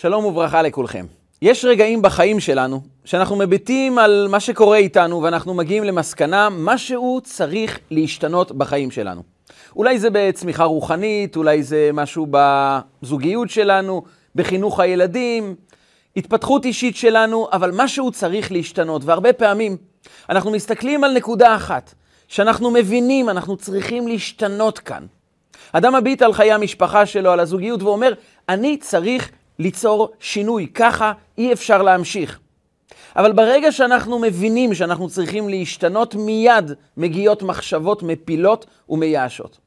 [0.00, 1.06] שלום וברכה לכולכם.
[1.42, 7.78] יש רגעים בחיים שלנו שאנחנו מביטים על מה שקורה איתנו ואנחנו מגיעים למסקנה, משהו צריך
[7.90, 9.22] להשתנות בחיים שלנו.
[9.76, 14.02] אולי זה בצמיחה רוחנית, אולי זה משהו בזוגיות שלנו,
[14.34, 15.54] בחינוך הילדים,
[16.16, 19.04] התפתחות אישית שלנו, אבל משהו צריך להשתנות.
[19.04, 19.76] והרבה פעמים
[20.30, 21.94] אנחנו מסתכלים על נקודה אחת,
[22.28, 25.06] שאנחנו מבינים, אנחנו צריכים להשתנות כאן.
[25.72, 28.12] אדם מביט על חיי המשפחה שלו, על הזוגיות, ואומר,
[28.48, 32.38] אני צריך ליצור שינוי, ככה אי אפשר להמשיך.
[33.16, 39.58] אבל ברגע שאנחנו מבינים שאנחנו צריכים להשתנות, מיד מגיעות מחשבות מפילות ומייאשות.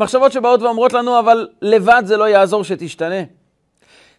[0.00, 3.22] מחשבות שבאות ואומרות לנו, אבל לבד זה לא יעזור שתשתנה.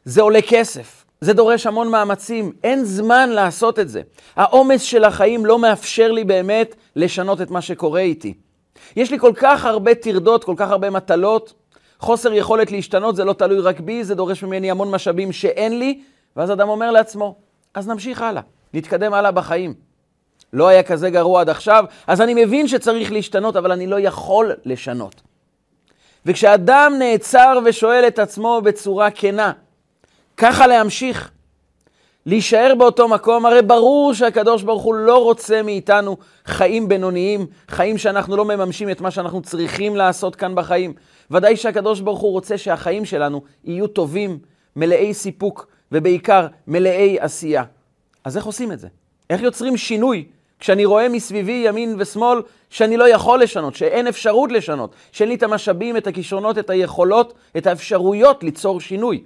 [0.06, 4.02] זה עולה כסף, זה דורש המון מאמצים, אין זמן לעשות את זה.
[4.36, 8.34] העומס של החיים לא מאפשר לי באמת לשנות את מה שקורה איתי.
[8.96, 11.54] יש לי כל כך הרבה טרדות, כל כך הרבה מטלות,
[12.02, 16.02] חוסר יכולת להשתנות זה לא תלוי רק בי, זה דורש ממני המון משאבים שאין לי,
[16.36, 17.36] ואז אדם אומר לעצמו,
[17.74, 18.42] אז נמשיך הלאה,
[18.74, 19.74] נתקדם הלאה בחיים.
[20.54, 24.52] לא היה כזה גרוע עד עכשיו, אז אני מבין שצריך להשתנות, אבל אני לא יכול
[24.66, 25.22] לשנות.
[26.26, 29.52] וכשאדם נעצר ושואל את עצמו בצורה כנה,
[30.38, 31.32] ככה להמשיך,
[32.26, 38.38] להישאר באותו מקום, הרי ברור שהקדוש ברוך הוא לא רוצה מאיתנו חיים בינוניים, חיים שאנחנו
[38.38, 40.94] לא מממשים את מה שאנחנו צריכים לעשות כאן בחיים.
[41.32, 44.40] ודאי שהקדוש ברוך הוא רוצה שהחיים שלנו יהיו טובים,
[44.76, 47.64] מלאי סיפוק, ובעיקר מלאי עשייה.
[48.24, 48.88] אז איך עושים את זה?
[49.30, 50.26] איך יוצרים שינוי
[50.60, 55.44] כשאני רואה מסביבי ימין ושמאל שאני לא יכול לשנות, שאין אפשרות לשנות, שאין לי את
[55.44, 59.24] המשאבים, את הכישרונות, את היכולות, את האפשרויות ליצור שינוי.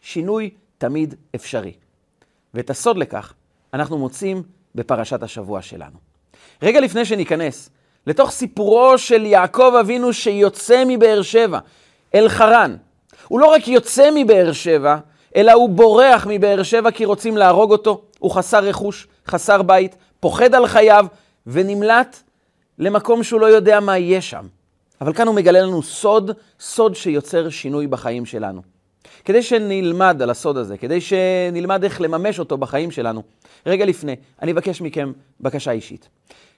[0.00, 1.72] שינוי תמיד אפשרי.
[2.54, 3.34] ואת הסוד לכך
[3.74, 4.42] אנחנו מוצאים
[4.74, 5.98] בפרשת השבוע שלנו.
[6.62, 7.70] רגע לפני שניכנס
[8.06, 11.58] לתוך סיפורו של יעקב אבינו שיוצא מבאר שבע
[12.14, 12.76] אל חרן.
[13.28, 14.96] הוא לא רק יוצא מבאר שבע,
[15.36, 18.02] אלא הוא בורח מבאר שבע כי רוצים להרוג אותו.
[18.18, 21.06] הוא חסר רכוש, חסר בית, פוחד על חייו
[21.46, 22.22] ונמלט
[22.78, 24.46] למקום שהוא לא יודע מה יהיה שם.
[25.00, 26.30] אבל כאן הוא מגלה לנו סוד,
[26.60, 28.62] סוד שיוצר שינוי בחיים שלנו.
[29.24, 33.22] כדי שנלמד על הסוד הזה, כדי שנלמד איך לממש אותו בחיים שלנו,
[33.66, 36.08] רגע לפני, אני אבקש מכם בקשה אישית.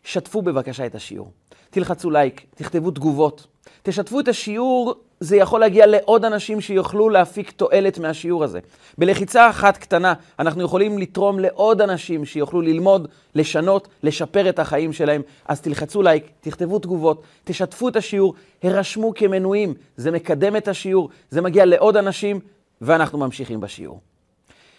[0.05, 1.31] שתפו בבקשה את השיעור.
[1.71, 3.47] תלחצו לייק, תכתבו תגובות.
[3.83, 8.59] תשתפו את השיעור, זה יכול להגיע לעוד אנשים שיוכלו להפיק תועלת מהשיעור הזה.
[8.99, 15.23] בלחיצה אחת קטנה אנחנו יכולים לתרום לעוד אנשים שיוכלו ללמוד, לשנות, לשפר את החיים שלהם.
[15.49, 19.75] אז תלחצו לייק, תכתבו תגובות, תשתפו את השיעור, הרשמו כמנויים.
[19.97, 22.41] זה מקדם את השיעור, זה מגיע לעוד אנשים,
[22.81, 24.01] ואנחנו ממשיכים בשיעור.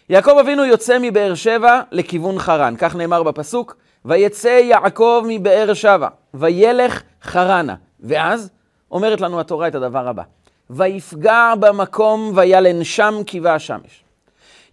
[0.09, 7.01] יעקב אבינו יוצא מבאר שבע לכיוון חרן, כך נאמר בפסוק, ויצא יעקב מבאר שבע, וילך
[7.23, 7.75] חרנה.
[7.99, 8.49] ואז
[8.93, 10.23] אומרת לנו התורה את הדבר הבא,
[10.69, 14.03] ויפגע במקום וילן שם קיבה השמש.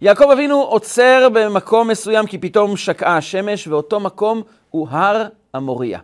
[0.01, 5.99] יעקב אבינו עוצר במקום מסוים כי פתאום שקעה השמש, ואותו מקום הוא הר המוריה.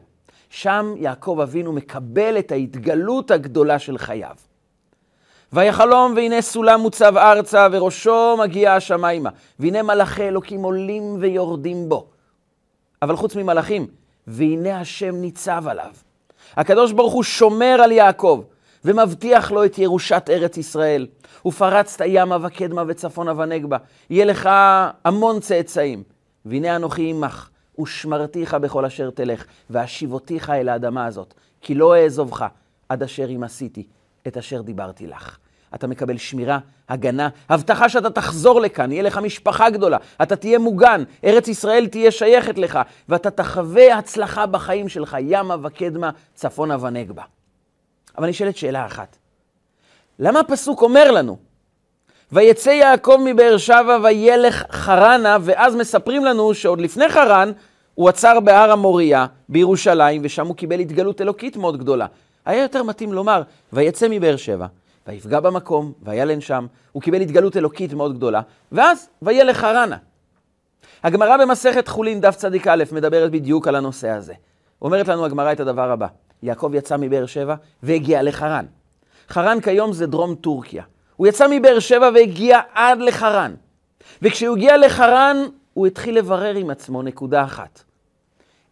[0.49, 4.35] שם יעקב אבינו מקבל את ההתגלות הגדולה של חייו.
[5.53, 9.29] ויחלום והנה סולם מוצב ארצה וראשו מגיע השמיימה
[9.59, 12.07] והנה מלאכי אלוקים עולים ויורדים בו.
[13.01, 13.87] אבל חוץ ממלאכים,
[14.27, 15.91] והנה השם ניצב עליו.
[16.57, 18.43] הקדוש ברוך הוא שומר על יעקב
[18.85, 21.07] ומבטיח לו את ירושת ארץ ישראל.
[21.45, 23.77] ופרצת ימה וקדמה וצפונה ונגבה,
[24.09, 24.49] יהיה לך
[25.05, 26.03] המון צאצאים.
[26.45, 32.45] והנה אנוכי עמך, ושמרתיך בכל אשר תלך, ואשיבותיך אל האדמה הזאת, כי לא אעזובך
[32.89, 33.87] עד אשר אם עשיתי
[34.27, 35.37] את אשר דיברתי לך.
[35.75, 41.03] אתה מקבל שמירה, הגנה, הבטחה שאתה תחזור לכאן, יהיה לך משפחה גדולה, אתה תהיה מוגן,
[41.23, 42.79] ארץ ישראל תהיה שייכת לך,
[43.09, 47.23] ואתה תחווה הצלחה בחיים שלך, ימה וקדמה, צפונה ונגבה.
[48.17, 49.17] אבל נשאלת שאלה אחת,
[50.19, 51.37] למה הפסוק אומר לנו,
[52.31, 57.51] ויצא יעקב מבאר שבע וילך חרנה, ואז מספרים לנו שעוד לפני חרן,
[57.95, 62.05] הוא עצר בהר המוריה בירושלים, ושם הוא קיבל התגלות אלוקית מאוד גדולה.
[62.45, 63.41] היה יותר מתאים לומר,
[63.73, 64.65] ויצא מבאר שבע,
[65.07, 68.41] ויפגע במקום, וילן שם, הוא קיבל התגלות אלוקית מאוד גדולה,
[68.71, 69.97] ואז וילך חרנה.
[71.03, 74.33] הגמרא במסכת חולין, דף צדיק א', מדברת בדיוק על הנושא הזה.
[74.81, 76.07] אומרת לנו הגמרא את הדבר הבא,
[76.43, 78.65] יעקב יצא מבאר שבע והגיע לחרן.
[79.29, 80.83] חרן כיום זה דרום טורקיה.
[81.15, 83.53] הוא יצא מבאר שבע והגיע עד לחרן.
[84.21, 85.37] וכשהוא הגיע לחרן,
[85.73, 87.83] הוא התחיל לברר עם עצמו נקודה אחת.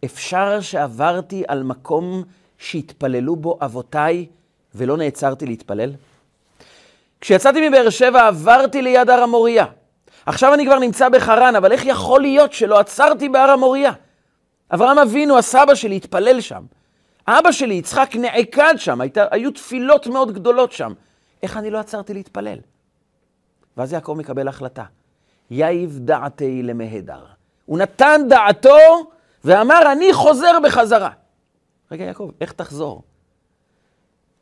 [0.05, 2.23] אפשר שעברתי על מקום
[2.57, 4.25] שהתפללו בו אבותיי
[4.75, 5.91] ולא נעצרתי להתפלל?
[7.25, 9.65] כשיצאתי מבאר שבע עברתי ליד הר המוריה.
[10.25, 13.91] עכשיו אני כבר נמצא בחרן, אבל איך יכול להיות שלא עצרתי בהר המוריה?
[14.73, 16.63] אברהם אבינו, הסבא שלי, התפלל שם.
[17.27, 20.93] אבא שלי, יצחק, נעקד שם, היית, היו תפילות מאוד גדולות שם.
[21.43, 22.59] איך אני לא עצרתי להתפלל?
[23.77, 24.83] ואז יעקב מקבל החלטה.
[25.51, 27.25] יאיב דעתי למהדר.
[27.65, 28.77] הוא נתן דעתו
[29.45, 31.09] ואמר, אני חוזר בחזרה.
[31.91, 33.03] רגע, יעקב, איך תחזור?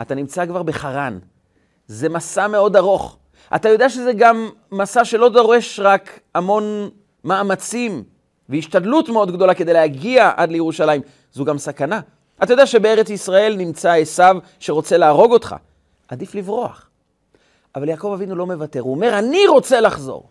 [0.02, 1.20] אתה נמצא כבר בחרן.
[1.88, 3.18] זה מסע מאוד ארוך.
[3.56, 6.90] אתה יודע שזה גם מסע שלא דורש רק המון
[7.24, 8.04] מאמצים
[8.50, 11.02] והשתדלות מאוד גדולה כדי להגיע עד לירושלים.
[11.34, 12.00] זו גם סכנה.
[12.44, 15.56] אתה יודע שבארץ ישראל נמצא עשיו שרוצה להרוג אותך.
[16.08, 16.90] עדיף לברוח.
[17.76, 20.30] אבל יעקב אבינו לא מוותר, הוא אומר, אני רוצה לחזור.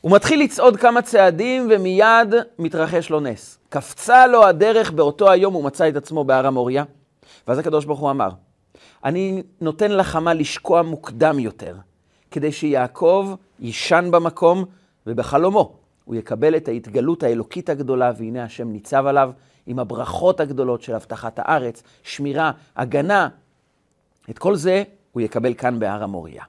[0.00, 3.58] הוא מתחיל לצעוד כמה צעדים ומיד מתרחש לו נס.
[3.68, 6.84] קפצה לו הדרך באותו היום, הוא מצא את עצמו בהר המוריה.
[7.48, 8.28] ואז הקדוש ברוך הוא אמר,
[9.04, 11.76] אני נותן לחמה לשקוע מוקדם יותר,
[12.30, 14.64] כדי שיעקב יישן במקום,
[15.06, 19.30] ובחלומו הוא יקבל את ההתגלות האלוקית הגדולה, והנה השם ניצב עליו
[19.66, 23.28] עם הברכות הגדולות של הבטחת הארץ, שמירה, הגנה.
[24.30, 24.82] את כל זה
[25.12, 26.44] הוא יקבל כאן בהר המוריה.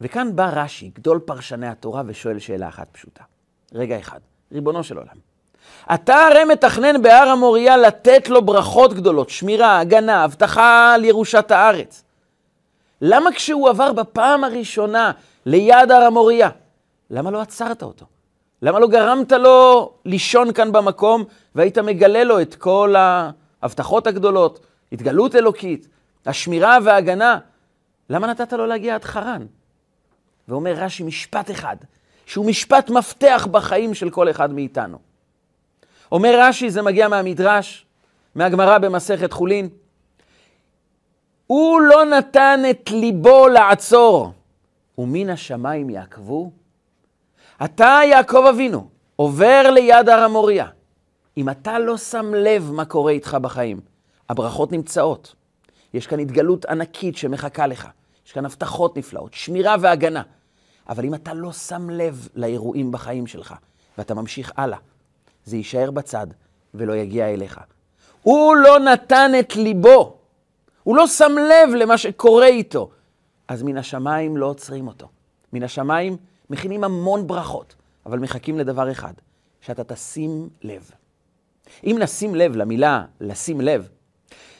[0.00, 3.24] וכאן בא רש"י, גדול פרשני התורה, ושואל שאלה אחת פשוטה.
[3.72, 4.20] רגע אחד,
[4.52, 5.16] ריבונו של עולם,
[5.94, 12.04] אתה הרי מתכנן בהר המוריה לתת לו ברכות גדולות, שמירה, הגנה, הבטחה על ירושת הארץ.
[13.00, 15.10] למה כשהוא עבר בפעם הראשונה
[15.46, 16.48] ליד הר המוריה,
[17.10, 18.06] למה לא עצרת אותו?
[18.62, 21.24] למה לא גרמת לו לישון כאן במקום
[21.54, 22.94] והיית מגלה לו את כל
[23.62, 25.88] ההבטחות הגדולות, התגלות אלוקית,
[26.26, 27.38] השמירה וההגנה?
[28.10, 29.46] למה נתת לו להגיע עד חרן?
[30.48, 31.76] ואומר רש"י משפט אחד,
[32.26, 34.98] שהוא משפט מפתח בחיים של כל אחד מאיתנו.
[36.12, 37.86] אומר רש"י, זה מגיע מהמדרש,
[38.34, 39.68] מהגמרא במסכת חולין,
[41.46, 44.32] הוא לא נתן את ליבו לעצור,
[44.98, 46.50] ומן השמיים יעקבו.
[47.64, 50.66] אתה, יעקב אבינו, עובר ליד הר המוריה.
[51.36, 53.80] אם אתה לא שם לב מה קורה איתך בחיים,
[54.28, 55.34] הברכות נמצאות.
[55.94, 57.88] יש כאן התגלות ענקית שמחכה לך.
[58.26, 60.22] יש כאן הבטחות נפלאות, שמירה והגנה.
[60.88, 63.54] אבל אם אתה לא שם לב לאירועים בחיים שלך,
[63.98, 64.78] ואתה ממשיך הלאה,
[65.46, 66.26] זה יישאר בצד
[66.74, 67.60] ולא יגיע אליך.
[68.22, 70.16] הוא לא נתן את ליבו,
[70.82, 72.90] הוא לא שם לב למה שקורה איתו.
[73.48, 75.08] אז מן השמיים לא עוצרים אותו.
[75.52, 76.16] מן השמיים
[76.50, 77.74] מכינים המון ברכות,
[78.06, 79.12] אבל מחכים לדבר אחד,
[79.60, 80.90] שאתה תשים לב.
[81.84, 83.88] אם נשים לב למילה לשים לב,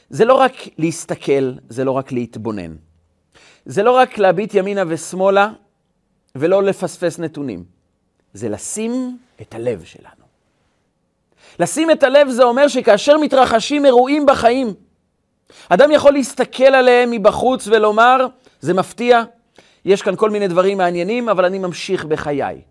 [0.09, 2.75] זה לא רק להסתכל, זה לא רק להתבונן.
[3.65, 5.51] זה לא רק להביט ימינה ושמאלה
[6.35, 7.63] ולא לפספס נתונים.
[8.33, 10.26] זה לשים את הלב שלנו.
[11.59, 14.73] לשים את הלב זה אומר שכאשר מתרחשים אירועים בחיים,
[15.69, 18.25] אדם יכול להסתכל עליהם מבחוץ ולומר,
[18.59, 19.23] זה מפתיע,
[19.85, 22.61] יש כאן כל מיני דברים מעניינים, אבל אני ממשיך בחיי.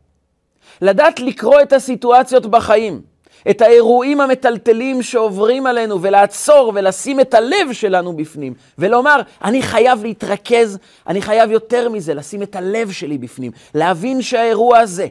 [0.83, 3.03] לדעת לקרוא את הסיטואציות בחיים,
[3.51, 10.79] את האירועים המטלטלים שעוברים עלינו, ולעצור ולשים את הלב שלנו בפנים, ולומר, אני חייב להתרכז,
[11.07, 15.07] אני חייב יותר מזה, לשים את הלב שלי בפנים, להבין שהאירוע הזה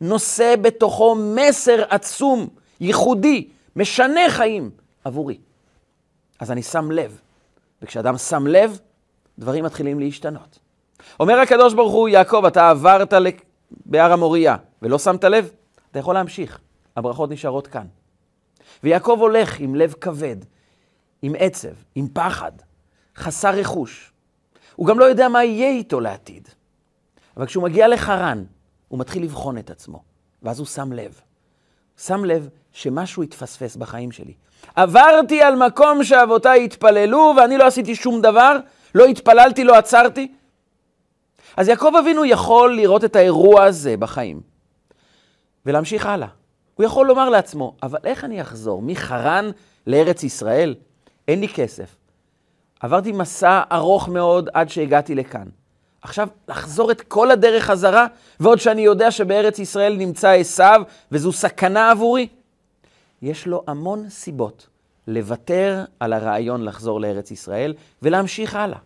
[0.00, 2.48] נושא בתוכו מסר עצום,
[2.80, 4.70] ייחודי, משנה חיים
[5.04, 5.38] עבורי.
[6.38, 7.20] אז אני שם לב,
[7.82, 8.78] וכשאדם שם לב,
[9.38, 10.58] דברים מתחילים להשתנות.
[11.20, 13.12] אומר הקדוש ברוך הוא, יעקב, אתה עברת
[13.70, 15.50] בהר המוריה ולא שמת לב,
[15.90, 16.58] אתה יכול להמשיך.
[16.96, 17.86] הברכות נשארות כאן.
[18.82, 20.36] ויעקב הולך עם לב כבד,
[21.22, 22.52] עם עצב, עם פחד,
[23.16, 24.12] חסר רכוש.
[24.76, 26.48] הוא גם לא יודע מה יהיה איתו לעתיד.
[27.36, 28.44] אבל כשהוא מגיע לחרן,
[28.88, 30.02] הוא מתחיל לבחון את עצמו,
[30.42, 31.20] ואז הוא שם לב.
[31.96, 34.32] שם לב שמשהו התפספס בחיים שלי.
[34.76, 38.56] עברתי על מקום שאבותיי התפללו ואני לא עשיתי שום דבר,
[38.94, 40.32] לא התפללתי, לא עצרתי.
[41.56, 44.40] אז יעקב אבינו יכול לראות את האירוע הזה בחיים
[45.66, 46.28] ולהמשיך הלאה.
[46.74, 49.50] הוא יכול לומר לעצמו, אבל איך אני אחזור מחרן
[49.86, 50.74] לארץ ישראל?
[51.28, 51.96] אין לי כסף.
[52.80, 55.48] עברתי מסע ארוך מאוד עד שהגעתי לכאן.
[56.02, 58.06] עכשיו, לחזור את כל הדרך חזרה,
[58.40, 60.82] ועוד שאני יודע שבארץ ישראל נמצא עשיו,
[61.12, 62.28] וזו סכנה עבורי?
[63.22, 64.66] יש לו המון סיבות
[65.06, 68.78] לוותר על הרעיון לחזור לארץ ישראל ולהמשיך הלאה.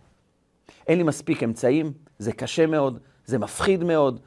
[0.87, 4.19] אין לי מספיק אמצעים, זה קשה מאוד, זה מפחיד מאוד,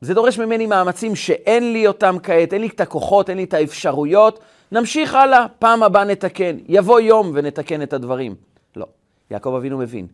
[0.00, 3.54] זה דורש ממני מאמצים שאין לי אותם כעת, אין לי את הכוחות, אין לי את
[3.54, 4.40] האפשרויות.
[4.72, 6.56] נמשיך הלאה, פעם הבאה נתקן.
[6.68, 8.34] יבוא יום ונתקן את הדברים.
[8.76, 8.86] לא,
[9.30, 10.06] יעקב אבינו מבין.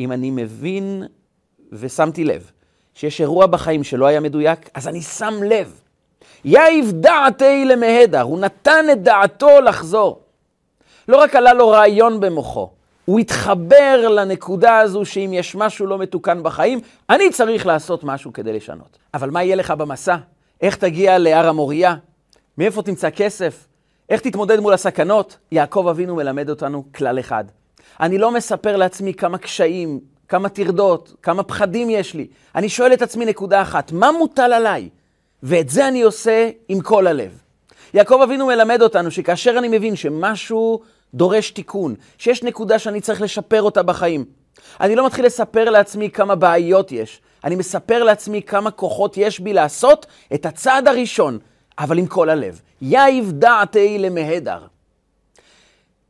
[0.00, 1.02] אם אני מבין
[1.72, 2.50] ושמתי לב
[2.94, 5.80] שיש אירוע בחיים שלא היה מדויק, אז אני שם לב.
[6.44, 10.20] יאיב דעתי למהדר, הוא נתן את דעתו לחזור.
[11.08, 12.70] לא רק עלה לו רעיון במוחו,
[13.04, 18.52] הוא התחבר לנקודה הזו שאם יש משהו לא מתוקן בחיים, אני צריך לעשות משהו כדי
[18.52, 18.98] לשנות.
[19.14, 20.16] אבל מה יהיה לך במסע?
[20.60, 21.94] איך תגיע להר המוריה?
[22.58, 23.66] מאיפה תמצא כסף?
[24.08, 25.36] איך תתמודד מול הסכנות?
[25.52, 27.44] יעקב אבינו מלמד אותנו כלל אחד.
[28.00, 32.26] אני לא מספר לעצמי כמה קשיים, כמה טרדות, כמה פחדים יש לי.
[32.54, 34.88] אני שואל את עצמי נקודה אחת, מה מוטל עליי?
[35.44, 37.38] ואת זה אני עושה עם כל הלב.
[37.94, 40.80] יעקב אבינו מלמד אותנו שכאשר אני מבין שמשהו
[41.14, 44.24] דורש תיקון, שיש נקודה שאני צריך לשפר אותה בחיים,
[44.80, 49.52] אני לא מתחיל לספר לעצמי כמה בעיות יש, אני מספר לעצמי כמה כוחות יש בי
[49.52, 51.38] לעשות את הצעד הראשון,
[51.78, 52.60] אבל עם כל הלב.
[52.82, 54.58] יאיב דעתי למהדר.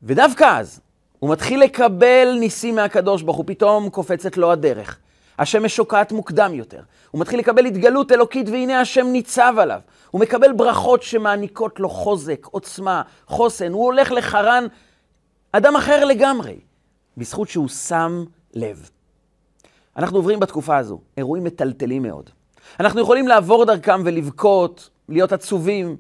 [0.03, 0.81] ודווקא אז,
[1.19, 4.99] הוא מתחיל לקבל ניסים מהקדוש ברוך הוא, פתאום קופצת לו הדרך.
[5.39, 6.81] השמש שוקעת מוקדם יותר.
[7.11, 9.81] הוא מתחיל לקבל התגלות אלוקית, והנה השם ניצב עליו.
[10.11, 13.73] הוא מקבל ברכות שמעניקות לו חוזק, עוצמה, חוסן.
[13.73, 14.67] הוא הולך לחרן,
[15.53, 16.57] אדם אחר לגמרי,
[17.17, 18.25] בזכות שהוא שם
[18.55, 18.91] לב.
[19.97, 22.31] אנחנו עוברים בתקופה הזו אירועים מטלטלים מאוד.
[22.81, 25.97] אנחנו יכולים לעבור דרכם ולבכות, להיות עצובים,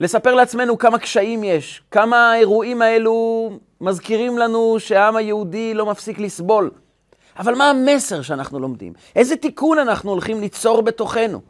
[0.00, 6.70] לספר לעצמנו כמה קשיים יש, כמה האירועים האלו מזכירים לנו שהעם היהודי לא מפסיק לסבול.
[7.38, 8.92] אבל מה המסר שאנחנו לומדים?
[9.16, 11.40] איזה תיקון אנחנו הולכים ליצור בתוכנו?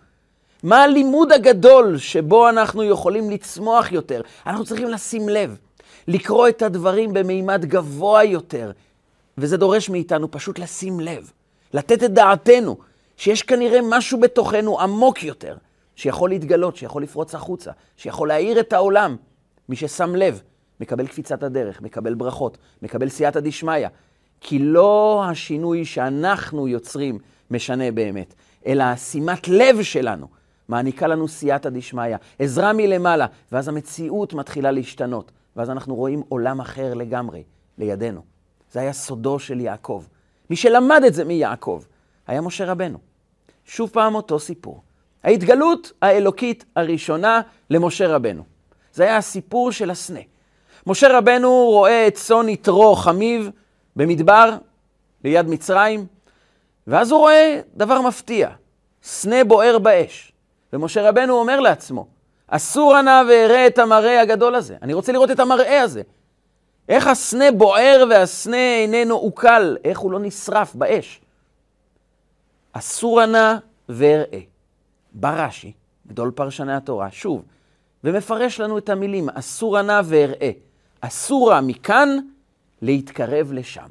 [0.63, 4.21] מה הלימוד הגדול שבו אנחנו יכולים לצמוח יותר?
[4.47, 5.57] אנחנו צריכים לשים לב,
[6.09, 8.73] לקרוא את הדברים במימד גבוה יותר,
[9.39, 11.31] וזה דורש מאיתנו פשוט לשים לב,
[11.75, 12.77] לתת את דעתנו,
[13.17, 15.57] שיש כנראה משהו בתוכנו עמוק יותר,
[15.97, 19.17] שיכול להתגלות, שיכול לפרוץ החוצה, שיכול להאיר את העולם.
[19.69, 20.43] מי ששם לב,
[20.81, 23.89] מקבל קפיצת הדרך, מקבל ברכות, מקבל סייעתא דשמיא.
[24.41, 27.19] כי לא השינוי שאנחנו יוצרים
[27.51, 28.35] משנה באמת,
[28.67, 30.27] אלא שימת לב שלנו
[30.69, 36.95] מעניקה לנו סייעתא דשמיא, עזרה מלמעלה, ואז המציאות מתחילה להשתנות, ואז אנחנו רואים עולם אחר
[36.95, 37.43] לגמרי
[37.79, 38.21] לידינו.
[38.73, 40.05] זה היה סודו של יעקב.
[40.51, 41.83] מי שלמד את זה מיעקב
[42.27, 42.99] היה משה רבנו.
[43.65, 44.83] שוב פעם אותו סיפור.
[45.25, 47.41] ההתגלות האלוקית הראשונה
[47.71, 48.43] למשה רבנו.
[48.93, 50.21] זה היה הסיפור של הסנה.
[50.87, 53.51] משה רבנו רואה את צאן יתרו חמיב
[53.99, 54.57] במדבר
[55.25, 56.07] ליד מצרים,
[56.87, 58.49] ואז הוא רואה דבר מפתיע,
[59.03, 60.33] סנה בוער באש.
[60.73, 62.07] ומשה רבנו אומר לעצמו,
[62.47, 64.77] אסור נא ואראה את המראה הגדול הזה.
[64.83, 66.03] אני רוצה לראות את המראה הזה.
[66.89, 71.21] איך הסנה בוער והסנה איננו עוקל, איך הוא לא נשרף באש.
[72.73, 73.55] אסור נא
[73.89, 74.41] ואראה.
[75.13, 75.73] בא רש"י,
[76.07, 77.43] גדול פרשני התורה, שוב,
[78.05, 80.51] ומפרש לנו את המילים, אסור נא ואראה.
[81.01, 82.19] אסורה מכאן
[82.83, 83.89] להתקרב לשם.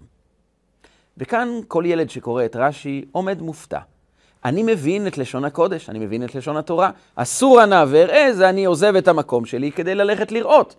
[1.17, 3.79] וכאן כל ילד שקורא את רש"י עומד מופתע.
[4.45, 6.89] אני מבין את לשון הקודש, אני מבין את לשון התורה.
[7.15, 10.75] אסור נא ואראה זה אני עוזב את המקום שלי כדי ללכת לראות.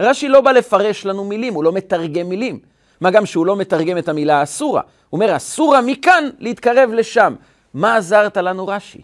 [0.00, 2.58] רש"י לא בא לפרש לנו מילים, הוא לא מתרגם מילים.
[3.00, 4.82] מה גם שהוא לא מתרגם את המילה אסורה.
[5.10, 7.34] הוא אומר, אסורה מכאן להתקרב לשם.
[7.74, 9.00] מה עזרת לנו רש"י?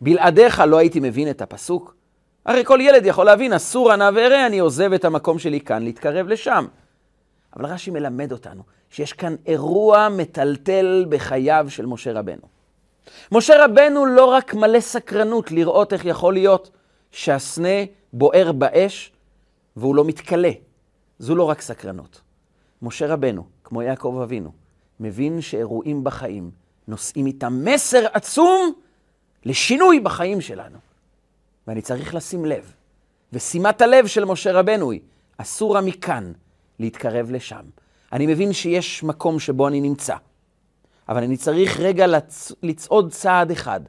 [0.00, 1.94] בלעדיך לא הייתי מבין את הפסוק?
[2.46, 6.28] הרי כל ילד יכול להבין, אסור נא ואראה, אני עוזב את המקום שלי כאן להתקרב
[6.28, 6.66] לשם.
[7.56, 12.42] אבל רש"י מלמד אותנו שיש כאן אירוע מטלטל בחייו של משה רבנו.
[13.32, 16.70] משה רבנו לא רק מלא סקרנות לראות איך יכול להיות
[17.12, 19.12] שהסנה בוער באש
[19.76, 20.50] והוא לא מתכלה.
[21.18, 22.20] זו לא רק סקרנות.
[22.82, 24.52] משה רבנו, כמו יעקב אבינו,
[25.00, 26.50] מבין שאירועים בחיים
[26.88, 28.72] נושאים איתם מסר עצום
[29.44, 30.78] לשינוי בחיים שלנו.
[31.66, 32.72] ואני צריך לשים לב.
[33.32, 35.00] ושימת הלב של משה רבנו היא,
[35.36, 36.32] אסורה מכאן
[36.80, 37.62] להתקרב לשם.
[38.12, 40.14] אני מבין שיש מקום שבו אני נמצא,
[41.08, 42.52] אבל אני צריך רגע לצ...
[42.62, 43.80] לצעוד צעד אחד,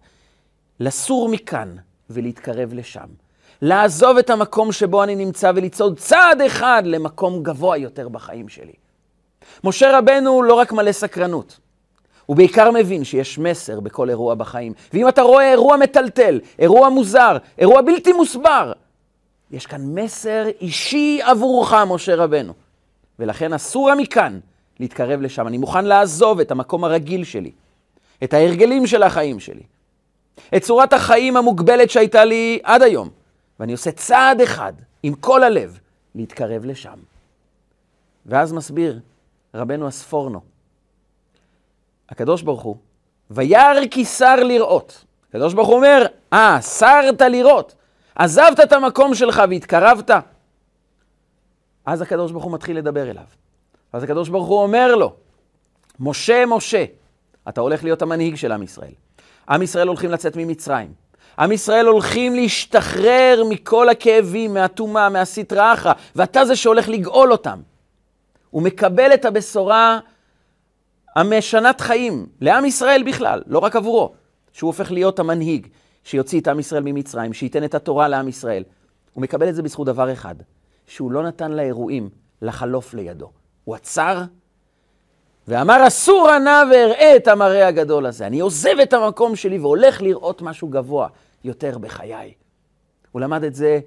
[0.80, 1.76] לסור מכאן
[2.10, 3.08] ולהתקרב לשם.
[3.62, 8.74] לעזוב את המקום שבו אני נמצא ולצעוד צעד אחד למקום גבוה יותר בחיים שלי.
[9.64, 11.60] משה רבנו לא רק מלא סקרנות,
[12.26, 14.74] הוא בעיקר מבין שיש מסר בכל אירוע בחיים.
[14.94, 18.72] ואם אתה רואה אירוע מטלטל, אירוע מוזר, אירוע בלתי מוסבר,
[19.52, 22.54] יש כאן מסר אישי עבורך, משה רבנו.
[23.22, 24.40] ולכן אסור מכאן
[24.80, 25.48] להתקרב לשם.
[25.48, 27.52] אני מוכן לעזוב את המקום הרגיל שלי,
[28.24, 29.64] את ההרגלים של החיים שלי,
[30.56, 33.10] את צורת החיים המוגבלת שהייתה לי עד היום,
[33.60, 34.74] ואני עושה צעד אחד,
[35.04, 35.80] עם כל הלב,
[36.16, 37.00] להתקרב לשם.
[38.26, 39.00] ואז מסביר
[39.54, 40.42] רבנו הספורנו,
[42.10, 42.76] הקדוש ברוך הוא,
[43.32, 45.06] וירא כי שר לראות.
[45.30, 47.76] הקדוש ברוך הוא אומר, אה, סרת לראות.
[48.16, 50.12] עזבת את המקום שלך והתקרבת.
[51.86, 53.24] אז הקדוש ברוך הוא מתחיל לדבר אליו.
[53.94, 55.14] אז הקדוש ברוך הוא אומר לו,
[56.00, 56.86] משה, משה,
[57.50, 58.94] אתה הולך להיות המנהיג של עם ישראל.
[59.50, 60.94] עם ישראל הולכים לצאת ממצרים.
[61.40, 67.62] עם ישראל הולכים להשתחרר מכל הכאבים, מהטומאה, מהסטרא אחרא, ואתה זה שהולך לגאול אותם.
[68.50, 70.00] הוא מקבל את הבשורה
[71.16, 74.14] המשנת חיים לעם ישראל בכלל, לא רק עבורו,
[74.52, 75.68] שהוא הופך להיות המנהיג
[76.04, 78.64] שיוציא את עם ישראל ממצרים, שייתן את התורה לעם ישראל.
[79.14, 80.36] הוא מקבל את זה בזכות דבר אחד,
[80.92, 82.10] שהוא לא נתן לאירועים
[82.42, 83.30] לחלוף לידו.
[83.64, 84.24] הוא עצר
[85.48, 88.28] ואמר, אסור נא ואראה את המראה הגדול הזה.
[88.28, 91.08] אני עוזב את המקום שלי והולך לראות משהו גבוה
[91.44, 92.34] יותר בחיי.
[93.12, 93.80] הוא למד את זה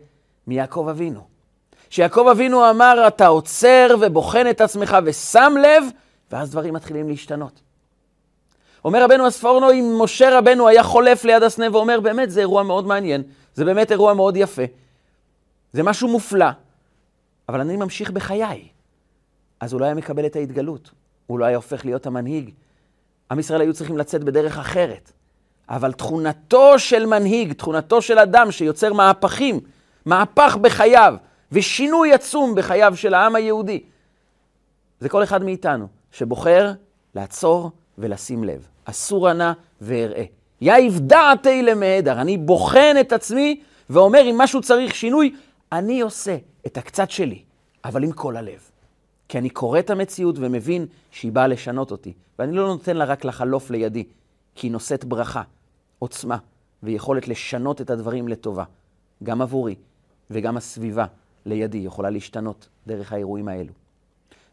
[0.47, 1.21] מיעקב אבינו.
[1.91, 5.85] שיעקב אבינו אמר, אתה עוצר ובוחן את עצמך ושם לב,
[6.33, 7.61] ואז דברים מתחילים להשתנות.
[8.85, 12.87] אומר רבנו הספורנו, אם משה רבנו היה חולף ליד הסנה ואומר, באמת, זה אירוע מאוד
[12.87, 13.23] מעניין,
[13.55, 14.63] זה באמת אירוע מאוד יפה,
[15.73, 16.47] זה משהו מופלא,
[17.49, 18.69] אבל אני ממשיך בחיי.
[19.61, 20.91] אז הוא לא היה מקבל את ההתגלות,
[21.27, 22.51] הוא לא היה הופך להיות המנהיג.
[23.31, 25.13] עם ישראל היו צריכים לצאת בדרך אחרת.
[25.69, 29.61] אבל תכונתו של מנהיג, תכונתו של אדם שיוצר מהפכים,
[30.05, 31.15] מהפך בחייו,
[31.53, 33.83] ושינוי עצום בחייו של העם היהודי,
[35.01, 36.73] זה כל אחד מאיתנו שבוחר
[37.15, 38.67] לעצור ולשים לב.
[38.85, 40.25] אסור נא ואראה.
[40.61, 43.61] יאיב דעתי למעדר, אני בוחן את עצמי
[43.91, 45.35] ואומר אם משהו צריך שינוי,
[45.75, 47.43] אני עושה את הקצת שלי,
[47.85, 48.71] אבל עם כל הלב.
[49.29, 53.25] כי אני קורא את המציאות ומבין שהיא באה לשנות אותי, ואני לא נותן לה רק
[53.25, 54.05] לחלוף לידי,
[54.55, 55.43] כי היא נושאת ברכה,
[55.99, 56.39] עוצמה
[56.83, 58.65] ויכולת לשנות את הדברים לטובה,
[59.23, 59.75] גם עבורי
[60.31, 61.07] וגם הסביבה
[61.47, 63.73] לידי יכולה להשתנות דרך האירועים האלו.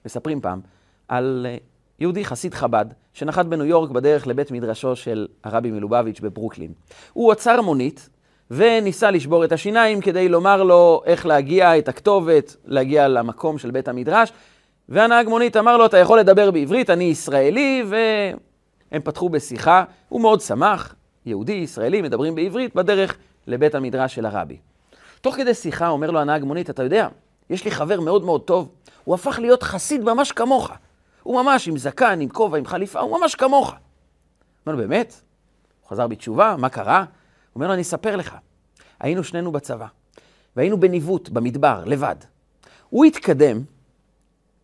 [0.05, 0.61] מספרים פעם
[1.07, 1.57] על אה,
[1.99, 6.73] יהודי חסיד חב"ד שנחת בניו יורק בדרך לבית מדרשו של הרבי מלובביץ' בברוקלין.
[7.13, 8.09] הוא עצר מונית
[8.53, 13.88] וניסה לשבור את השיניים כדי לומר לו איך להגיע, את הכתובת, להגיע למקום של בית
[13.88, 14.31] המדרש,
[14.89, 19.84] והנהג מונית אמר לו, אתה יכול לדבר בעברית, אני ישראלי, והם פתחו בשיחה.
[20.10, 23.17] הוא מאוד שמח, יהודי, ישראלי, מדברים בעברית, בדרך
[23.48, 24.58] לבית המדרש של הרבי.
[25.22, 27.08] תוך כדי שיחה אומר לו הנהג מונית, אתה יודע,
[27.50, 28.70] יש לי חבר מאוד מאוד טוב,
[29.03, 30.72] הוא הפך להיות חסיד ממש כמוך.
[31.24, 33.74] הוא ממש עם זקן, עם כובע, עם חליפה, הוא ממש כמוך.
[34.65, 35.22] אומר לו, באמת?
[35.81, 37.05] הוא חזר בתשובה, מה קרה?
[37.55, 38.36] אומר לו, אני אספר לך.
[39.00, 39.88] היינו שנינו בצבא,
[40.55, 42.15] והיינו בניווט, במדבר, לבד.
[42.89, 43.62] הוא התקדם,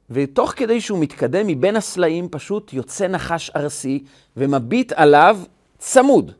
[0.10, 4.03] ותוך כדי שהוא מתקדם, מבין הסלעים פשוט יוצא נחש ארסי
[4.38, 5.39] ומביט עליו
[5.77, 6.32] צמוד.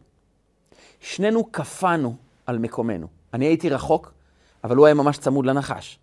[1.00, 3.08] שנינו קפאנו על מקומנו.
[3.34, 4.14] אני הייתי רחוק,
[4.64, 6.00] אבל הוא היה ממש צמוד לנחש.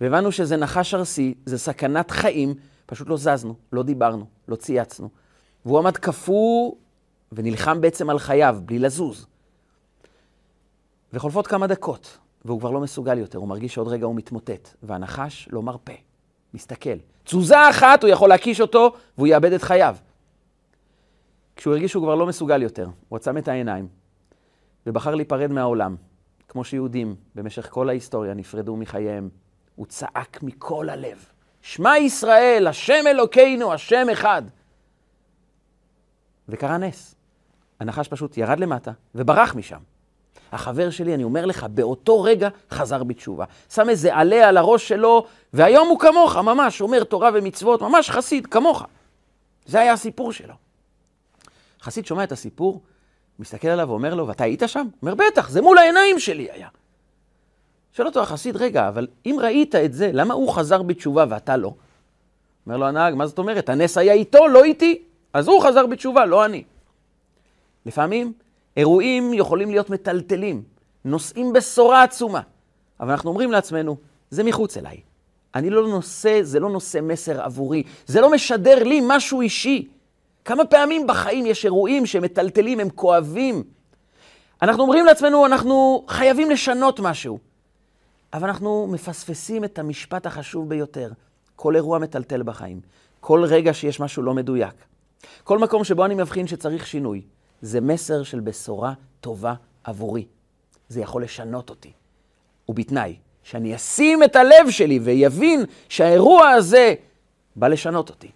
[0.00, 2.54] והבנו שזה נחש ארסי, זה סכנת חיים,
[2.86, 5.08] פשוט לא זזנו, לא דיברנו, לא צייצנו.
[5.66, 6.72] והוא עמד קפוא
[7.32, 9.26] ונלחם בעצם על חייו, בלי לזוז.
[11.14, 15.48] וחולפות כמה דקות, והוא כבר לא מסוגל יותר, הוא מרגיש שעוד רגע הוא מתמוטט, והנחש
[15.52, 15.92] לא מרפה,
[16.54, 16.96] מסתכל.
[17.24, 19.96] תזוזה אחת, הוא יכול להקיש אותו, והוא יאבד את חייו.
[21.56, 23.88] כשהוא הרגיש שהוא כבר לא מסוגל יותר, הוא עצם את העיניים,
[24.86, 25.96] ובחר להיפרד מהעולם,
[26.48, 29.28] כמו שיהודים במשך כל ההיסטוריה נפרדו מחייהם.
[29.76, 31.26] הוא צעק מכל הלב,
[31.62, 34.42] שמע ישראל, השם אלוקינו, השם אחד.
[36.48, 37.14] וקרה נס.
[37.80, 39.80] הנחש פשוט ירד למטה וברח משם.
[40.52, 43.44] החבר שלי, אני אומר לך, באותו רגע חזר בתשובה.
[43.74, 48.46] שם איזה עלה על הראש שלו, והיום הוא כמוך, ממש, שומר תורה ומצוות, ממש חסיד,
[48.46, 48.82] כמוך.
[49.66, 50.54] זה היה הסיפור שלו.
[51.82, 52.82] חסיד שומע את הסיפור,
[53.38, 54.86] מסתכל עליו ואומר לו, ואתה היית שם?
[55.02, 56.68] אומר, בטח, זה מול העיניים שלי היה.
[57.92, 61.74] שואל אותו החסיד, רגע, אבל אם ראית את זה, למה הוא חזר בתשובה ואתה לא?
[62.66, 63.68] אומר לו הנהג, מה זאת אומרת?
[63.68, 65.02] הנס היה איתו, לא איתי.
[65.32, 66.64] אז הוא חזר בתשובה, לא אני.
[67.86, 68.32] לפעמים
[68.76, 70.62] אירועים יכולים להיות מטלטלים,
[71.04, 72.40] נושאים בשורה עצומה,
[73.00, 73.96] אבל אנחנו אומרים לעצמנו,
[74.30, 75.00] זה מחוץ אליי.
[75.54, 79.88] אני לא נושא, זה לא נושא מסר עבורי, זה לא משדר לי משהו אישי.
[80.44, 83.62] כמה פעמים בחיים יש אירועים שהם מטלטלים, הם כואבים.
[84.62, 87.38] אנחנו אומרים לעצמנו, אנחנו חייבים לשנות משהו.
[88.32, 91.10] אבל אנחנו מפספסים את המשפט החשוב ביותר.
[91.56, 92.80] כל אירוע מטלטל בחיים.
[93.20, 94.74] כל רגע שיש משהו לא מדויק.
[95.44, 97.22] כל מקום שבו אני מבחין שצריך שינוי,
[97.64, 100.26] זה מסר של בשורה טובה עבורי.
[100.88, 101.92] זה יכול לשנות אותי.
[102.68, 106.94] ובתנאי שאני אשים את הלב שלי ויבין שהאירוע הזה
[107.56, 108.30] בא לשנות אותי.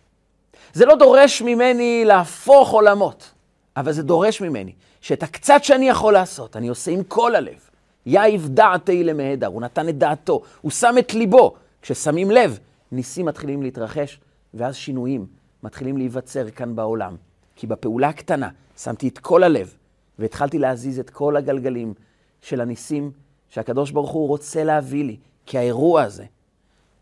[0.73, 3.31] זה לא דורש ממני להפוך עולמות,
[3.77, 7.71] אבל זה דורש ממני שאת הקצת שאני יכול לעשות, אני עושה עם כל הלב.
[8.07, 11.55] יאיב דעתי למהדר, הוא נתן את דעתו, הוא שם את ליבו.
[11.83, 12.59] כששמים לב,
[12.93, 14.21] ניסים מתחילים להתרחש,
[14.55, 15.27] ואז שינויים
[15.63, 17.17] מתחילים להיווצר כאן בעולם.
[17.57, 18.49] כי בפעולה הקטנה
[18.83, 19.75] שמתי את כל הלב,
[20.19, 21.95] והתחלתי להזיז את כל הגלגלים
[22.41, 23.11] של הניסים
[23.49, 25.17] שהקדוש ברוך הוא רוצה להביא לי.
[25.47, 26.25] כי האירוע הזה,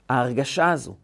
[0.09, 0.95] ההרגשה הזו,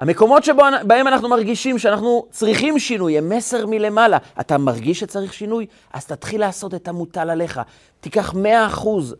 [0.00, 4.18] המקומות שבהם אנחנו מרגישים שאנחנו צריכים שינוי, הם מסר מלמעלה.
[4.40, 5.66] אתה מרגיש שצריך שינוי?
[5.92, 7.60] אז תתחיל לעשות את המוטל עליך.
[8.00, 8.36] תיקח 100%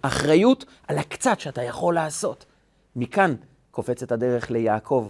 [0.02, 2.44] אחריות על הקצת שאתה יכול לעשות.
[2.96, 3.34] מכאן
[3.70, 5.08] קופצת הדרך ליעקב.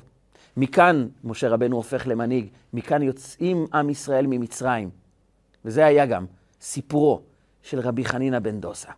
[0.57, 2.47] מכאן משה רבנו הופך למנהיג.
[2.73, 5.06] מכאן יוצאים עם ישראל ממצרים.
[5.67, 6.27] וזה היה גם
[6.61, 7.21] סיפורו
[7.63, 8.89] של רבי חנינא בן דוסה.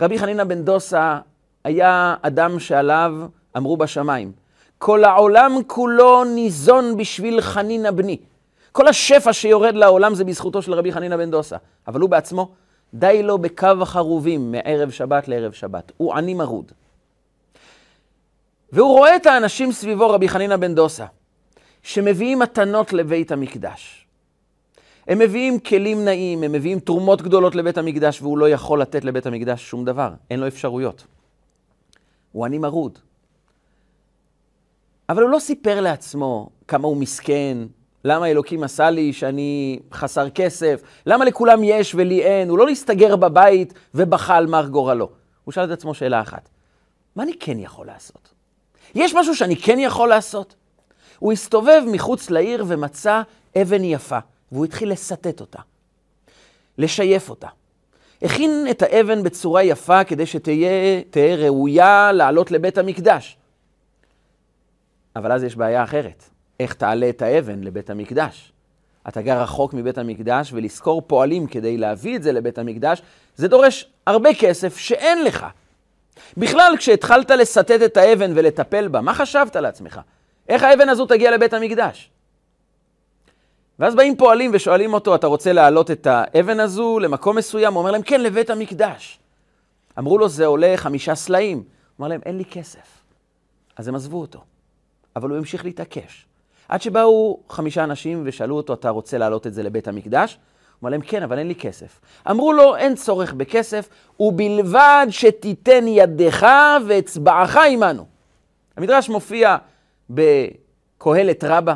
[0.00, 1.18] רבי חנינא בן דוסה
[1.64, 3.12] היה אדם שעליו
[3.56, 4.32] אמרו בשמיים,
[4.78, 8.18] כל העולם כולו ניזון בשביל חנינא בני.
[8.72, 11.56] כל השפע שיורד לעולם זה בזכותו של רבי חנינא בן דוסה.
[11.88, 12.50] אבל הוא בעצמו,
[12.94, 15.92] די לו בקו החרובים מערב שבת לערב שבת.
[15.96, 16.72] הוא עני מרוד.
[18.72, 21.06] והוא רואה את האנשים סביבו, רבי חנינא בן דוסה,
[21.82, 24.01] שמביאים מתנות לבית המקדש.
[25.08, 29.26] הם מביאים כלים נעים, הם מביאים תרומות גדולות לבית המקדש, והוא לא יכול לתת לבית
[29.26, 31.06] המקדש שום דבר, אין לו אפשרויות.
[32.32, 32.98] הוא עני מרוד.
[35.08, 37.58] אבל הוא לא סיפר לעצמו כמה הוא מסכן,
[38.04, 43.16] למה אלוקים עשה לי שאני חסר כסף, למה לכולם יש ולי אין, הוא לא להסתגר
[43.16, 45.08] בבית ובכה על מר גורלו.
[45.44, 46.48] הוא שאל את עצמו שאלה אחת,
[47.16, 48.32] מה אני כן יכול לעשות?
[48.94, 50.54] יש משהו שאני כן יכול לעשות?
[51.18, 53.22] הוא הסתובב מחוץ לעיר ומצא
[53.62, 54.18] אבן יפה,
[54.52, 55.58] והוא התחיל לסטט אותה,
[56.78, 57.48] לשייף אותה.
[58.22, 61.00] הכין את האבן בצורה יפה כדי שתהיה
[61.36, 63.36] ראויה לעלות לבית המקדש.
[65.16, 66.24] אבל אז יש בעיה אחרת.
[66.60, 68.52] איך תעלה את האבן לבית המקדש?
[69.08, 73.02] אתה גר רחוק מבית המקדש, ולשכור פועלים כדי להביא את זה לבית המקדש,
[73.36, 75.46] זה דורש הרבה כסף שאין לך.
[76.36, 80.00] בכלל, כשהתחלת לסטט את האבן ולטפל בה, מה חשבת לעצמך?
[80.48, 82.10] איך האבן הזו תגיע לבית המקדש?
[83.82, 87.74] ואז באים פועלים ושואלים אותו, אתה רוצה להעלות את האבן הזו למקום מסוים?
[87.74, 89.18] הוא אומר להם, כן, לבית המקדש.
[89.98, 91.56] אמרו לו, זה עולה חמישה סלעים.
[91.56, 91.64] הוא
[92.00, 93.02] אמר להם, אין לי כסף.
[93.76, 94.40] אז הם עזבו אותו.
[95.16, 96.26] אבל הוא המשיך להתעקש.
[96.68, 100.34] עד שבאו חמישה אנשים ושאלו אותו, אתה רוצה להעלות את זה לבית המקדש?
[100.34, 100.40] הוא
[100.82, 102.00] אמר להם, כן, אבל אין לי כסף.
[102.30, 103.88] אמרו לו, אין צורך בכסף,
[104.20, 106.46] ובלבד שתיתן ידך
[106.86, 108.06] ואצבעך עמנו.
[108.76, 109.56] המדרש מופיע
[110.10, 111.74] בקהלת רבה,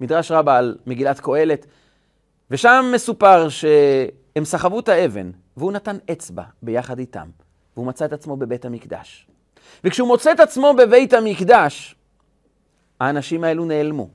[0.00, 1.66] מדרש רבה על מגילת קהלת,
[2.50, 7.28] ושם מסופר שהם סחבו את האבן, והוא נתן אצבע ביחד איתם,
[7.76, 9.26] והוא מצא את עצמו בבית המקדש.
[9.84, 11.94] וכשהוא מוצא את עצמו בבית המקדש,
[13.00, 14.08] האנשים האלו נעלמו.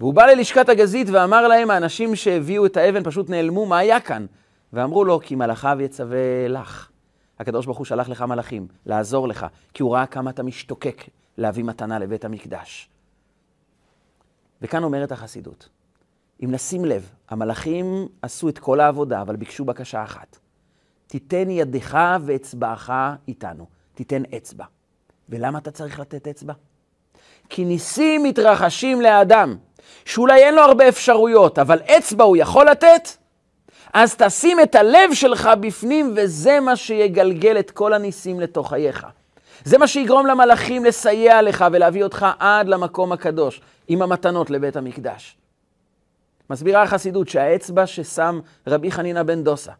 [0.00, 4.26] והוא בא ללשכת הגזית ואמר להם, האנשים שהביאו את האבן פשוט נעלמו, מה היה כאן?
[4.72, 6.88] ואמרו לו, כי מלאכיו יצווה לך.
[7.38, 11.04] הקדוש ברוך הוא שלח לך מלאכים, לעזור לך, כי הוא ראה כמה אתה משתוקק
[11.38, 12.88] להביא מתנה לבית המקדש.
[14.62, 15.68] וכאן אומרת החסידות,
[16.44, 20.38] אם נשים לב, המלאכים עשו את כל העבודה, אבל ביקשו בקשה אחת.
[21.06, 22.92] תיתן ידך ואצבעך
[23.28, 23.66] איתנו.
[23.94, 24.64] תיתן אצבע.
[25.28, 26.52] ולמה אתה צריך לתת אצבע?
[27.48, 29.56] כי ניסים מתרחשים לאדם,
[30.04, 33.08] שאולי אין לו הרבה אפשרויות, אבל אצבע הוא יכול לתת,
[33.92, 39.06] אז תשים את הלב שלך בפנים, וזה מה שיגלגל את כל הניסים לתוך חייך.
[39.64, 45.36] זה מה שיגרום למלאכים לסייע לך ולהביא אותך עד למקום הקדוש, עם המתנות לבית המקדש.
[46.50, 49.72] מסבירה החסידות שהאצבע ששם רבי חנינא בן דוסה,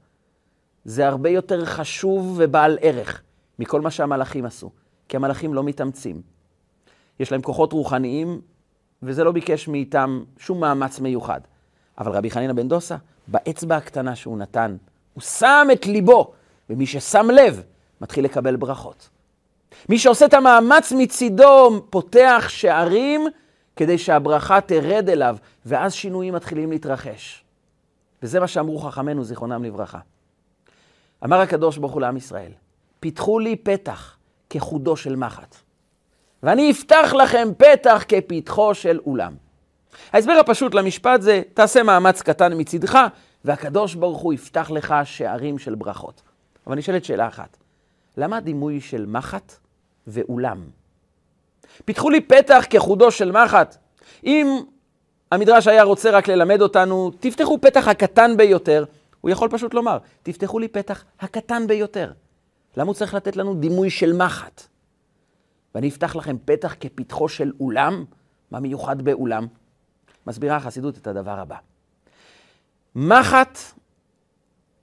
[0.84, 3.22] זה הרבה יותר חשוב ובעל ערך
[3.58, 4.70] מכל מה שהמלאכים עשו,
[5.08, 6.22] כי המלאכים לא מתאמצים.
[7.20, 8.40] יש להם כוחות רוחניים,
[9.02, 11.40] וזה לא ביקש מאיתם שום מאמץ מיוחד.
[11.98, 12.96] אבל רבי חנינא בן דוסה,
[13.28, 14.76] באצבע הקטנה שהוא נתן,
[15.14, 16.32] הוא שם את ליבו,
[16.70, 17.62] ומי ששם לב,
[18.00, 19.08] מתחיל לקבל ברכות.
[19.88, 23.26] מי שעושה את המאמץ מצידו, פותח שערים
[23.76, 25.36] כדי שהברכה תרד אליו,
[25.66, 27.44] ואז שינויים מתחילים להתרחש.
[28.22, 29.98] וזה מה שאמרו חכמינו, זיכרונם לברכה.
[31.24, 32.52] אמר הקדוש ברוך הוא לעם ישראל,
[33.00, 34.16] פיתחו לי פתח
[34.50, 35.56] כחודו של מחט.
[36.42, 39.34] ואני אפתח לכם פתח כפתחו של אולם.
[40.12, 42.98] ההסבר הפשוט למשפט זה, תעשה מאמץ קטן מצידך,
[43.44, 46.22] והקדוש ברוך הוא יפתח לך שערים של ברכות.
[46.66, 47.56] אבל נשאלת שאלה אחת,
[48.16, 49.52] למה הדימוי של מחט
[50.08, 50.64] ואולם?
[51.84, 53.76] פיתחו לי פתח כחודו של מחט.
[54.24, 54.46] אם
[55.32, 58.84] המדרש היה רוצה רק ללמד אותנו, תפתחו פתח הקטן ביותר,
[59.20, 62.12] הוא יכול פשוט לומר, תפתחו לי פתח הקטן ביותר.
[62.76, 64.62] למה הוא צריך לתת לנו דימוי של מחט?
[65.74, 68.04] ואני אפתח לכם פתח כפתחו של אולם.
[68.50, 69.46] מה מיוחד באולם?
[70.26, 71.56] מסבירה החסידות את הדבר הבא.
[72.94, 73.58] מחט,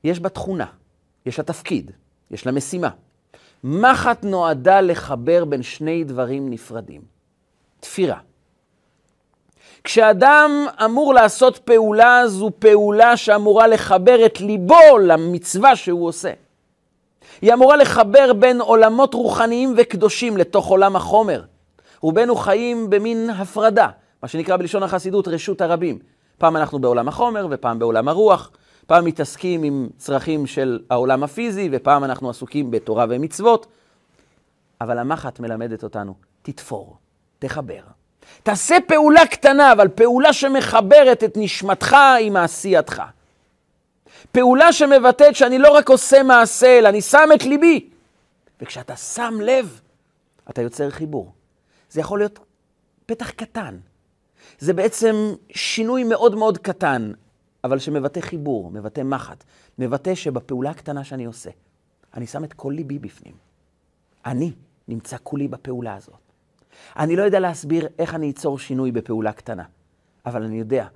[0.03, 0.65] יש בה תכונה,
[1.25, 1.91] יש לה תפקיד,
[2.31, 2.89] יש לה משימה.
[3.63, 7.01] מחט נועדה לחבר בין שני דברים נפרדים.
[7.79, 8.17] תפירה.
[9.83, 16.31] כשאדם אמור לעשות פעולה, זו פעולה שאמורה לחבר את ליבו למצווה שהוא עושה.
[17.41, 21.41] היא אמורה לחבר בין עולמות רוחניים וקדושים לתוך עולם החומר.
[22.01, 23.87] רובנו חיים במין הפרדה,
[24.23, 25.99] מה שנקרא בלשון החסידות רשות הרבים.
[26.37, 28.51] פעם אנחנו בעולם החומר ופעם בעולם הרוח,
[28.87, 33.67] פעם מתעסקים עם צרכים של העולם הפיזי ופעם אנחנו עסוקים בתורה ומצוות.
[34.81, 36.97] אבל המחט מלמדת אותנו, תתפור,
[37.39, 37.81] תחבר.
[38.43, 43.01] תעשה פעולה קטנה, אבל פעולה שמחברת את נשמתך עם עשייתך.
[44.31, 47.89] פעולה שמבטאת שאני לא רק עושה מעשה, אלא אני שם את ליבי.
[48.61, 49.81] וכשאתה שם לב,
[50.49, 51.31] אתה יוצר חיבור.
[51.89, 52.39] זה יכול להיות
[53.05, 53.77] פתח קטן.
[54.59, 57.11] זה בעצם שינוי מאוד מאוד קטן,
[57.65, 59.43] אבל שמבטא חיבור, מבטא מחט,
[59.79, 61.49] מבטא שבפעולה הקטנה שאני עושה,
[62.13, 63.33] אני שם את כל ליבי בפנים.
[64.25, 64.51] אני
[64.87, 66.19] נמצא כולי בפעולה הזאת.
[66.97, 69.63] אני לא יודע להסביר איך אני אצור שינוי בפעולה קטנה,
[70.25, 70.87] אבל אני יודע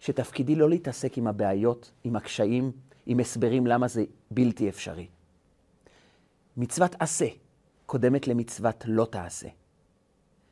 [0.00, 2.72] שתפקידי לא להתעסק עם הבעיות, עם הקשיים,
[3.06, 5.06] עם הסברים למה זה בלתי אפשרי.
[6.56, 7.26] מצוות עשה
[7.86, 9.48] קודמת למצוות לא תעשה.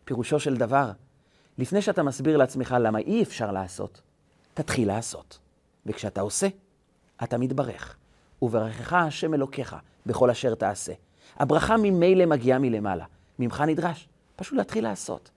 [0.04, 0.90] פירושו של דבר,
[1.58, 4.00] לפני שאתה מסביר לעצמך למה אי אפשר לעשות,
[4.54, 5.38] תתחיל לעשות.
[5.86, 6.48] וכשאתה עושה,
[7.22, 7.96] אתה מתברך.
[8.42, 10.92] וברכך השם אלוקיך בכל אשר תעשה.
[11.36, 13.04] הברכה ממילא מגיעה מלמעלה.
[13.38, 15.30] ממך נדרש פשוט להתחיל לעשות.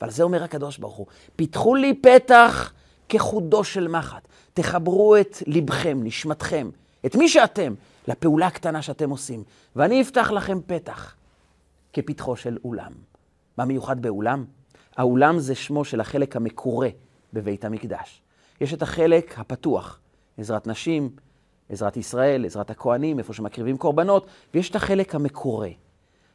[0.00, 2.72] ועל זה אומר הקדוש ברוך הוא, פיתחו לי פתח
[3.08, 4.28] כחודו של מחט.
[4.54, 6.70] תחברו את ליבכם, נשמתכם,
[7.06, 7.74] את מי שאתם,
[8.08, 9.44] לפעולה הקטנה שאתם עושים,
[9.76, 11.14] ואני אפתח לכם פתח
[11.92, 12.92] כפתחו של אולם.
[13.58, 14.44] מה מיוחד באולם?
[14.96, 16.88] האולם זה שמו של החלק המקורה
[17.32, 18.22] בבית המקדש.
[18.60, 20.00] יש את החלק הפתוח,
[20.38, 21.10] עזרת נשים,
[21.68, 25.68] עזרת ישראל, עזרת הכוהנים, איפה שמקריבים קורבנות, ויש את החלק המקורה.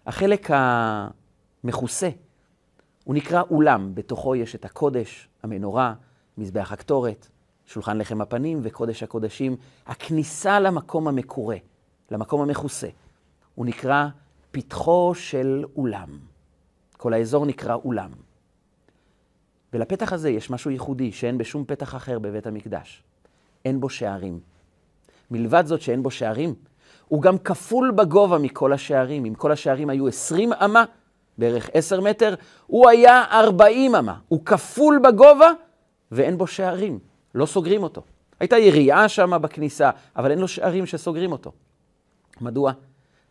[0.06, 2.10] החלק המכוסה,
[3.04, 5.94] הוא נקרא אולם, בתוכו יש את הקודש, המנורה,
[6.38, 7.28] מזבח הקטורת,
[7.66, 9.56] שולחן לחם הפנים וקודש הקודשים.
[9.86, 11.58] הכניסה למקום המקורה,
[12.12, 12.88] למקום המכוסה,
[13.56, 14.08] הוא נקרא
[14.52, 16.20] פתחו של אולם.
[16.98, 18.12] כל האזור נקרא אולם.
[19.74, 23.04] ולפתח הזה יש משהו ייחודי שאין בשום פתח אחר בבית המקדש.
[23.66, 24.40] אין בו שערים.
[25.32, 26.56] מלבד זאת שאין בו שערים,
[27.08, 29.26] הוא גם כפול בגובה מכל השערים.
[29.26, 30.84] אם כל השערים היו 20 אמה,
[31.38, 32.36] בערך 10 מטר,
[32.68, 34.20] הוא היה 40 אמה.
[34.28, 35.52] הוא כפול בגובה
[36.12, 37.00] ואין בו שערים.
[37.36, 38.02] לא סוגרים אותו.
[38.40, 41.52] הייתה יריעה שם בכניסה, אבל אין לו שערים שסוגרים אותו.
[42.42, 42.72] מדוע?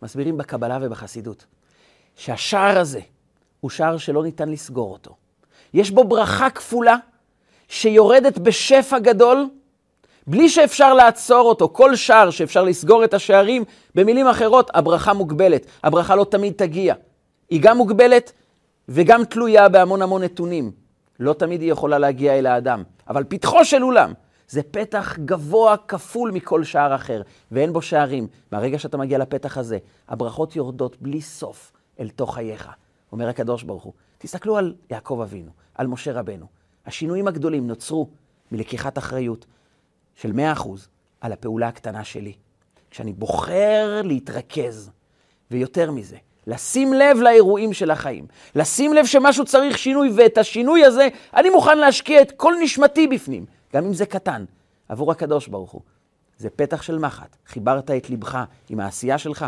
[0.03, 1.46] מסבירים בקבלה ובחסידות
[2.16, 3.01] שהשער הזה
[3.61, 5.16] הוא שער שלא ניתן לסגור אותו.
[5.74, 6.96] יש בו ברכה כפולה
[7.68, 9.48] שיורדת בשפע גדול,
[10.26, 11.68] בלי שאפשר לעצור אותו.
[11.68, 15.66] כל שער שאפשר לסגור את השערים, במילים אחרות, הברכה מוגבלת.
[15.83, 16.94] הברכה לא תמיד תגיע.
[17.50, 18.33] היא גם מוגבלת
[18.88, 20.72] וגם תלויה בהמון המון נתונים.
[21.20, 22.83] לא תמיד היא יכולה להגיע אל האדם.
[23.09, 24.12] אבל פתחו של אולם
[24.48, 28.26] זה פתח גבוה כפול מכל שער אחר, ואין בו שערים.
[28.52, 32.68] מהרגע שאתה מגיע לפתח הזה, הברכות יורדות בלי סוף אל תוך חייך.
[33.12, 33.92] אומר הקדוש ברוך הוא,
[34.27, 36.47] תסתכלו על יעקב אבינו, על משה רבנו.
[36.87, 38.09] השינויים הגדולים נוצרו
[38.53, 39.47] מלקיחת אחריות
[40.15, 40.69] של 100%
[41.21, 42.33] על הפעולה הקטנה שלי.
[42.91, 44.91] כשאני בוחר להתרכז,
[45.51, 51.09] ויותר מזה, לשים לב לאירועים של החיים, לשים לב שמשהו צריך שינוי, ואת השינוי הזה
[51.35, 54.45] אני מוכן להשקיע את כל נשמתי בפנים, גם אם זה קטן,
[54.89, 55.83] עבור הקדוש ברוך הוא.
[56.39, 59.47] זה פתח של מחט, חיברת את ליבך עם העשייה שלך,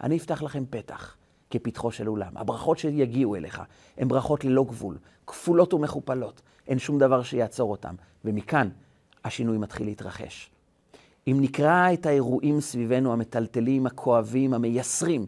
[0.00, 1.16] אני אפתח לכם פתח
[1.58, 2.36] כפתחו של אולם.
[2.36, 3.62] הברכות שיגיעו אליך
[3.98, 8.68] הן ברכות ללא גבול, כפולות ומכופלות, אין שום דבר שיעצור אותם, ומכאן
[9.24, 10.50] השינוי מתחיל להתרחש.
[11.28, 15.26] אם נקרא את האירועים סביבנו המטלטלים, הכואבים, המייסרים,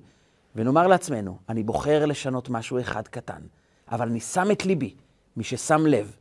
[0.56, 3.40] ונאמר לעצמנו, אני בוחר לשנות משהו אחד קטן,
[3.90, 4.94] אבל אני שם את ליבי,
[5.36, 6.16] מי ששם לב,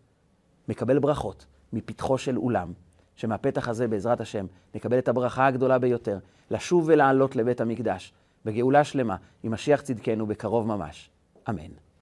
[0.70, 2.74] מקבל ברכות מפתחו של אולם,
[3.16, 6.20] שמהפתח הזה, בעזרת השם, נקבל את הברכה הגדולה ביותר,
[6.52, 8.14] לשוב ולעלות לבית המקדש,
[8.48, 11.10] בגאולה שלמה, עם משיח צדקנו בקרוב ממש.
[11.50, 11.87] אמן.